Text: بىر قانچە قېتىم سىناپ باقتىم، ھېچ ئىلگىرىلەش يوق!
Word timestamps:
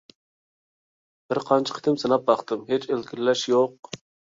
بىر 1.33 1.41
قانچە 1.51 1.77
قېتىم 1.77 2.01
سىناپ 2.05 2.27
باقتىم، 2.33 2.65
ھېچ 2.73 2.91
ئىلگىرىلەش 2.91 3.47
يوق! 3.55 3.95